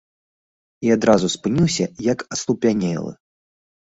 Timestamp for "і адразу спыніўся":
0.87-1.85